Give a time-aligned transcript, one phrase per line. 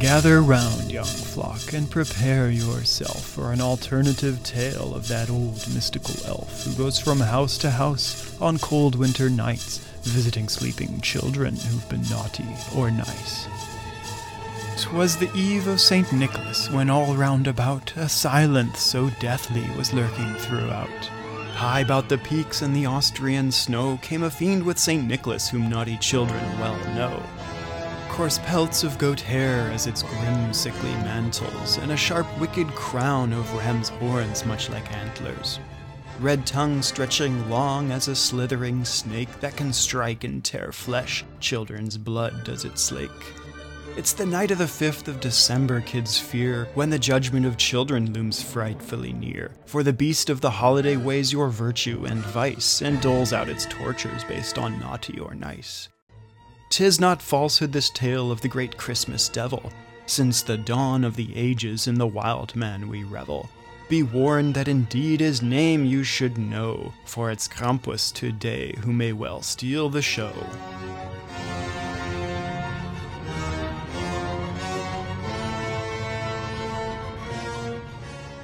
[0.00, 6.14] Gather round, young flock, and prepare yourself for an alternative tale of that old mystical
[6.24, 11.88] elf who goes from house to house on cold winter nights, visiting sleeping children who've
[11.88, 13.48] been naughty or nice.
[14.76, 16.12] 'Twas the eve of St.
[16.12, 21.06] Nicholas, when all round about a silence so deathly was lurking throughout.
[21.54, 25.04] High about the peaks in the Austrian snow came a fiend with St.
[25.04, 27.20] Nicholas, whom naughty children well know.
[28.08, 33.32] Coarse pelts of goat hair as its grim, sickly mantles, and a sharp, wicked crown
[33.32, 35.60] of ram's horns, much like antlers.
[36.18, 41.96] Red tongue stretching long as a slithering snake that can strike and tear flesh, children's
[41.96, 43.10] blood does it slake.
[43.96, 48.12] It's the night of the 5th of December, kids fear, when the judgment of children
[48.12, 49.52] looms frightfully near.
[49.66, 53.66] For the beast of the holiday weighs your virtue and vice, and doles out its
[53.66, 55.88] tortures based on naughty or nice.
[56.70, 59.72] 'Tis not falsehood this tale of the great Christmas devil.
[60.06, 63.48] Since the dawn of the ages in the wild man we revel.
[63.88, 69.14] Be warned that indeed his name you should know, for it's Krampus today who may
[69.14, 70.32] well steal the show.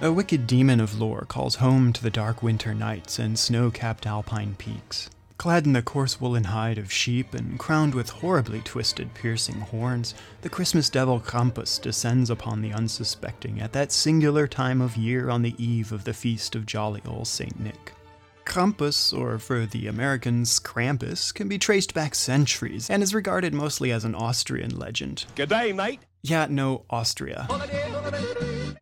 [0.00, 4.06] A wicked demon of lore calls home to the dark winter nights and snow capped
[4.06, 5.10] alpine peaks.
[5.38, 10.14] Clad in the coarse woolen hide of sheep and crowned with horribly twisted, piercing horns,
[10.40, 15.42] the Christmas devil Krampus descends upon the unsuspecting at that singular time of year on
[15.42, 17.60] the eve of the feast of jolly old St.
[17.60, 17.92] Nick.
[18.46, 23.92] Krampus, or for the Americans, Krampus, can be traced back centuries and is regarded mostly
[23.92, 25.26] as an Austrian legend.
[25.34, 26.00] G'day, mate.
[26.28, 27.46] Yeah, no, Austria.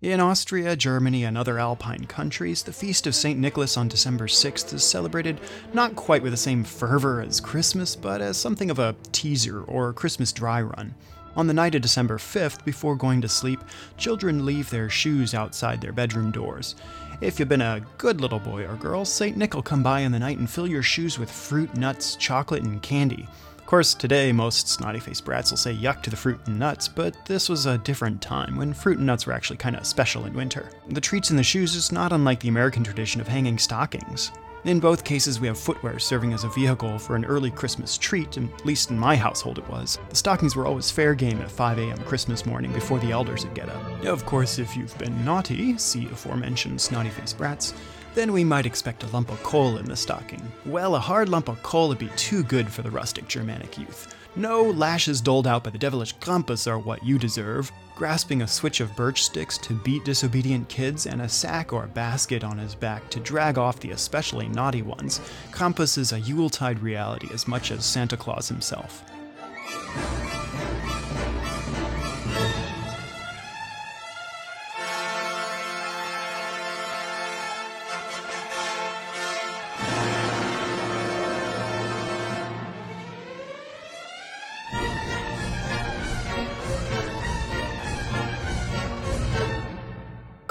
[0.00, 3.36] In Austria, Germany, and other Alpine countries, the feast of St.
[3.36, 5.40] Nicholas on December 6th is celebrated
[5.72, 9.92] not quite with the same fervor as Christmas, but as something of a teaser or
[9.92, 10.94] Christmas dry run.
[11.34, 13.58] On the night of December 5th, before going to sleep,
[13.96, 16.76] children leave their shoes outside their bedroom doors.
[17.20, 19.36] If you've been a good little boy or girl, St.
[19.36, 22.62] Nick will come by in the night and fill your shoes with fruit, nuts, chocolate,
[22.62, 23.26] and candy.
[23.72, 26.88] Of course, today most snotty faced brats will say yuck to the fruit and nuts,
[26.88, 30.26] but this was a different time when fruit and nuts were actually kind of special
[30.26, 30.68] in winter.
[30.90, 34.30] The treats in the shoes is not unlike the American tradition of hanging stockings.
[34.64, 38.36] In both cases, we have footwear serving as a vehicle for an early Christmas treat,
[38.36, 39.98] at least in my household it was.
[40.10, 42.04] The stockings were always fair game at 5 a.m.
[42.04, 44.04] Christmas morning before the elders would get up.
[44.04, 47.72] Of course, if you've been naughty, see aforementioned snotty faced brats,
[48.14, 50.42] then we might expect a lump of coal in the stocking.
[50.66, 54.14] Well, a hard lump of coal would be too good for the rustic Germanic youth.
[54.34, 57.70] No lashes doled out by the devilish Krampus are what you deserve.
[57.96, 62.42] Grasping a switch of birch sticks to beat disobedient kids and a sack or basket
[62.42, 67.28] on his back to drag off the especially naughty ones, Krampus is a Yuletide reality
[67.32, 69.04] as much as Santa Claus himself.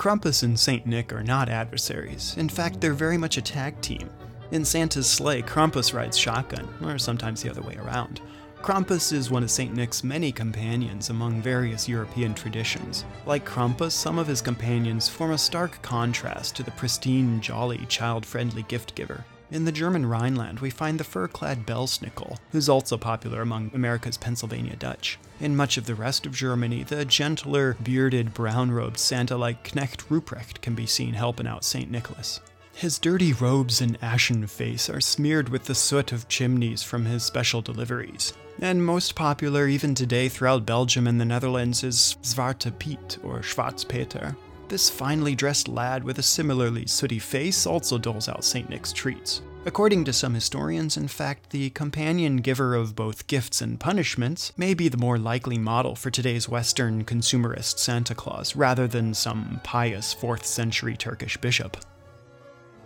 [0.02, 0.88] Krampus and St.
[0.88, 2.34] Nick are not adversaries.
[2.36, 4.10] In fact, they're very much a tag team.
[4.50, 8.20] In Santa's sleigh, Krampus rides shotgun, or sometimes the other way around.
[8.64, 9.76] Krampus is one of St.
[9.76, 13.06] Nick's many companions among various European traditions.
[13.28, 18.26] Like Krampus, some of his companions form a stark contrast to the pristine, jolly, child
[18.26, 19.24] friendly gift giver.
[19.52, 24.16] In the German Rhineland, we find the fur clad Belsnickel, who's also popular among America's
[24.16, 25.20] Pennsylvania Dutch.
[25.42, 30.08] In much of the rest of Germany, the gentler, bearded, brown robed Santa like Knecht
[30.08, 31.92] Ruprecht can be seen helping out St.
[31.92, 32.40] Nicholas.
[32.74, 37.24] His dirty robes and ashen face are smeared with the soot of chimneys from his
[37.24, 38.32] special deliveries.
[38.62, 44.38] And most popular even today throughout Belgium and the Netherlands is Zwarte Piet or Schwarzpeter.
[44.72, 48.70] This finely dressed lad with a similarly sooty face also doles out St.
[48.70, 49.42] Nick's treats.
[49.66, 54.74] According to some historians, in fact, the companion giver of both gifts and punishments may
[54.74, 60.16] be the more likely model for today's Western consumerist Santa Claus rather than some pious
[60.16, 61.76] 4th century Turkish bishop.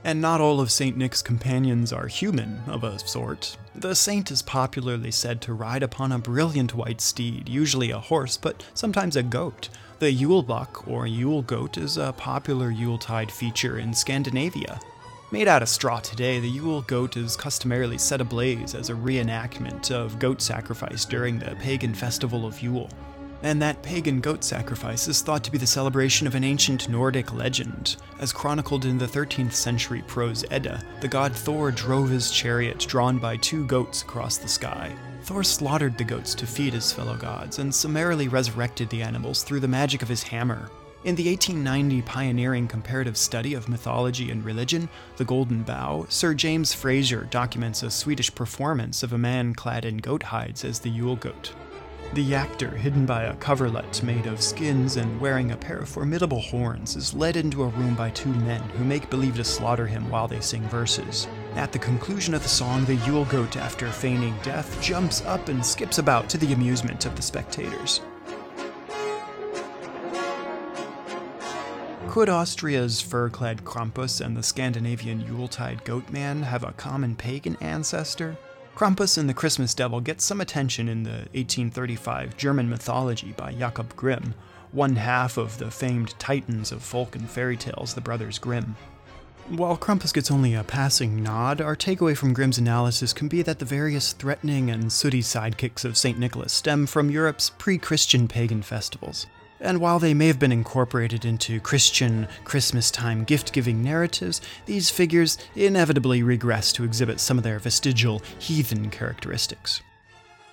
[0.05, 0.95] And not all of St.
[0.95, 3.57] Nick's companions are human, of a sort.
[3.73, 8.37] The saint is popularly said to ride upon a brilliant white steed, usually a horse,
[8.37, 9.69] but sometimes a goat.
[9.97, 14.79] The Yule buck, or Yule goat, is a popular Yuletide feature in Scandinavia.
[15.31, 19.89] Made out of straw today, the Yule goat is customarily set ablaze as a reenactment
[19.89, 22.91] of goat sacrifice during the pagan festival of Yule.
[23.43, 27.33] And that pagan goat sacrifice is thought to be the celebration of an ancient Nordic
[27.33, 27.97] legend.
[28.19, 33.17] As chronicled in the 13th century prose Edda, the god Thor drove his chariot drawn
[33.17, 34.95] by two goats across the sky.
[35.23, 39.59] Thor slaughtered the goats to feed his fellow gods and summarily resurrected the animals through
[39.59, 40.69] the magic of his hammer.
[41.03, 46.73] In the 1890 pioneering comparative study of mythology and religion, The Golden Bough, Sir James
[46.73, 51.15] Frazer documents a Swedish performance of a man clad in goat hides as the Yule
[51.15, 51.53] goat.
[52.15, 56.39] The actor, hidden by a coverlet made of skins and wearing a pair of formidable
[56.39, 60.09] horns, is led into a room by two men who make believe to slaughter him
[60.09, 61.27] while they sing verses.
[61.55, 65.65] At the conclusion of the song, the Yule goat, after feigning death, jumps up and
[65.65, 67.99] skips about to the amusement of the spectators.
[72.07, 78.37] Could Austria's fur clad Krampus and the Scandinavian Yuletide Goatman have a common pagan ancestor?
[78.75, 83.95] Krampus and the Christmas Devil get some attention in the 1835 German mythology by Jakob
[83.95, 84.33] Grimm,
[84.73, 88.75] one half of the famed titans of folk and fairy tales, the Brothers Grimm.
[89.47, 93.59] While Krampus gets only a passing nod, our takeaway from Grimm's analysis can be that
[93.59, 96.19] the various threatening and sooty sidekicks of St.
[96.19, 99.25] Nicholas stem from Europe's pre Christian pagan festivals.
[99.59, 104.89] And while they may have been incorporated into Christian Christmas time gift giving narratives, these
[104.89, 109.81] figures inevitably regress to exhibit some of their vestigial heathen characteristics.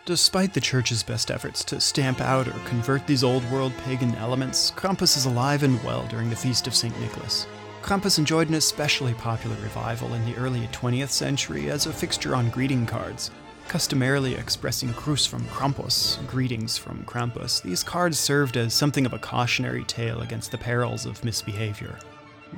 [0.04, 4.72] Despite the Church's best efforts to stamp out or convert these old world pagan elements,
[4.72, 6.98] Krampus is alive and well during the Feast of St.
[7.00, 7.46] Nicholas.
[7.82, 12.50] Krampus enjoyed an especially popular revival in the early 20th century as a fixture on
[12.50, 13.30] greeting cards,
[13.68, 19.18] customarily expressing Gruß from Krampus, greetings from Krampus, these cards served as something of a
[19.18, 21.98] cautionary tale against the perils of misbehavior.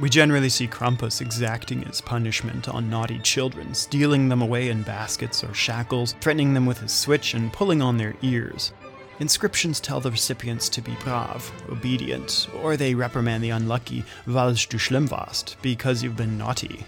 [0.00, 5.44] We generally see Krampus exacting his punishment on naughty children, stealing them away in baskets
[5.44, 8.72] or shackles, threatening them with his switch, and pulling on their ears.
[9.20, 14.78] Inscriptions tell the recipients to be brave, obedient, or they reprimand the unlucky, weil's du
[14.78, 16.84] schlimm warst, because you've been naughty.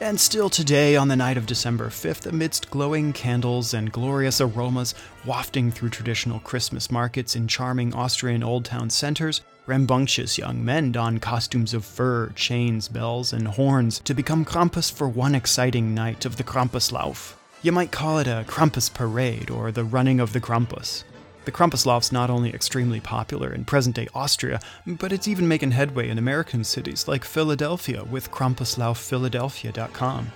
[0.00, 4.94] And still today, on the night of December 5th, amidst glowing candles and glorious aromas
[5.24, 11.18] wafting through traditional Christmas markets in charming Austrian old town centers, rambunctious young men don
[11.18, 16.36] costumes of fur, chains, bells, and horns to become Krampus for one exciting night of
[16.36, 17.34] the Krampuslauf.
[17.62, 21.02] You might call it a Krampus parade or the running of the Krampus.
[21.48, 26.10] The Krampuslauf's not only extremely popular in present day Austria, but it's even making headway
[26.10, 30.32] in American cities like Philadelphia with KrampuslaufPhiladelphia.com.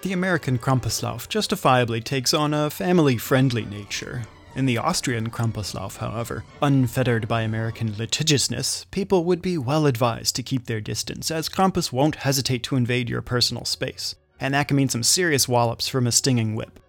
[0.00, 4.22] The American Krampuslauf justifiably takes on a family friendly nature.
[4.56, 10.42] In the Austrian Krampuslauf, however, unfettered by American litigiousness, people would be well advised to
[10.42, 14.78] keep their distance, as Krampus won't hesitate to invade your personal space, and that can
[14.78, 16.79] mean some serious wallops from a stinging whip.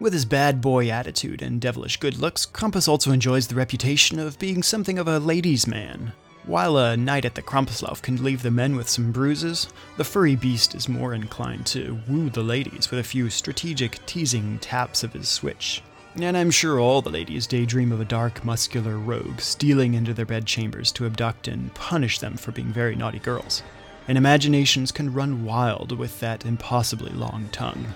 [0.00, 4.38] With his bad boy attitude and devilish good looks, Krampus also enjoys the reputation of
[4.38, 6.12] being something of a ladies' man.
[6.44, 9.66] While a night at the Krampuslauf can leave the men with some bruises,
[9.96, 14.60] the furry beast is more inclined to woo the ladies with a few strategic, teasing
[14.60, 15.82] taps of his switch.
[16.14, 20.24] And I'm sure all the ladies daydream of a dark, muscular rogue stealing into their
[20.24, 23.64] bedchambers to abduct and punish them for being very naughty girls.
[24.06, 27.94] And imaginations can run wild with that impossibly long tongue.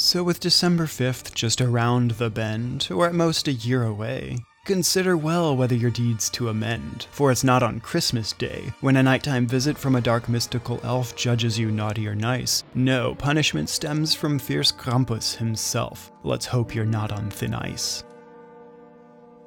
[0.00, 5.16] So, with December 5th just around the bend, or at most a year away, consider
[5.16, 9.48] well whether your deeds to amend, for it's not on Christmas Day, when a nighttime
[9.48, 12.62] visit from a dark mystical elf judges you naughty or nice.
[12.76, 16.12] No, punishment stems from fierce Krampus himself.
[16.22, 18.04] Let's hope you're not on thin ice.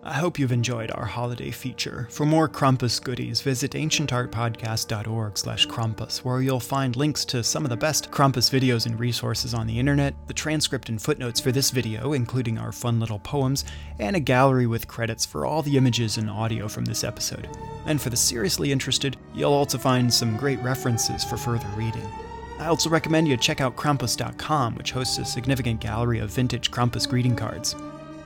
[0.04, 2.08] I hope you've enjoyed our holiday feature.
[2.10, 7.70] For more Krampus goodies, visit ancientartpodcast.org slash Krampus, where you'll find links to some of
[7.70, 11.70] the best Krampus videos and resources on the internet, the transcript and footnotes for this
[11.70, 13.64] video, including our fun little poems,
[14.00, 17.48] and a gallery with credits for all the images and audio from this episode.
[17.86, 22.08] And for the seriously interested, you'll also find some great references for further reading.
[22.58, 27.08] I also recommend you check out Krampus.com, which hosts a significant gallery of vintage Krampus
[27.08, 27.76] greeting cards.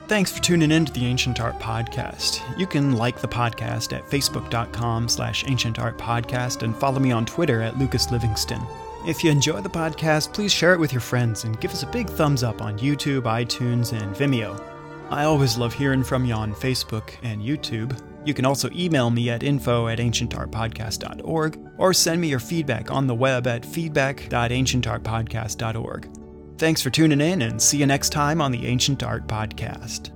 [0.08, 2.40] Thanks for tuning in to the Ancient Art Podcast.
[2.56, 7.76] You can like the podcast at facebook.com slash ancientartpodcast and follow me on Twitter at
[7.76, 8.62] Lucas Livingston.
[9.04, 11.88] If you enjoy the podcast, please share it with your friends and give us a
[11.88, 14.62] big thumbs up on YouTube, iTunes, and Vimeo.
[15.10, 18.00] I always love hearing from you on Facebook and YouTube.
[18.24, 23.08] You can also email me at info at ancientartpodcast.org or send me your feedback on
[23.08, 26.15] the web at feedback.ancientartpodcast.org.
[26.58, 30.15] Thanks for tuning in and see you next time on the Ancient Art Podcast.